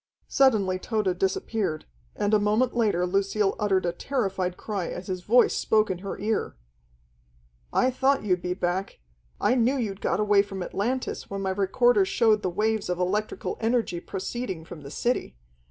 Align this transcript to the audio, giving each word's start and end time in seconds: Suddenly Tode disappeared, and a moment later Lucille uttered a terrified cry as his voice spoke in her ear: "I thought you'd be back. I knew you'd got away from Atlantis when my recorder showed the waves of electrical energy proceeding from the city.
Suddenly 0.27 0.79
Tode 0.79 1.19
disappeared, 1.19 1.85
and 2.15 2.33
a 2.33 2.39
moment 2.39 2.75
later 2.75 3.05
Lucille 3.05 3.55
uttered 3.59 3.85
a 3.85 3.91
terrified 3.91 4.57
cry 4.57 4.87
as 4.87 5.05
his 5.05 5.21
voice 5.21 5.55
spoke 5.55 5.91
in 5.91 5.99
her 5.99 6.17
ear: 6.17 6.55
"I 7.71 7.91
thought 7.91 8.23
you'd 8.23 8.41
be 8.41 8.55
back. 8.55 8.99
I 9.39 9.53
knew 9.53 9.77
you'd 9.77 10.01
got 10.01 10.19
away 10.19 10.41
from 10.41 10.63
Atlantis 10.63 11.29
when 11.29 11.41
my 11.41 11.51
recorder 11.51 12.03
showed 12.03 12.41
the 12.41 12.49
waves 12.49 12.89
of 12.89 12.97
electrical 12.97 13.57
energy 13.59 13.99
proceeding 13.99 14.65
from 14.65 14.81
the 14.81 14.89
city. 14.89 15.37